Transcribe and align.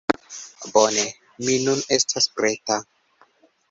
Bone, 0.77 1.05
mi 1.45 1.61
nun 1.69 1.87
estas 2.01 2.33
preta. 2.41 2.85